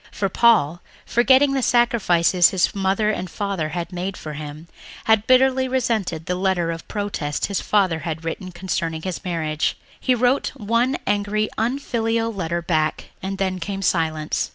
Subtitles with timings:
[0.11, 4.67] For Paul, forgetting the sacrifices his mother and father had made for him,
[5.03, 9.77] had bitterly resented the letter of protest his father had written concerning his marriage.
[9.99, 14.49] He wrote one angry, unfilial letter back and then came silence.